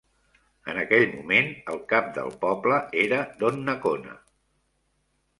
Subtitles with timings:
[0.71, 4.15] En aquell moment, el cap del poble era Donnacona.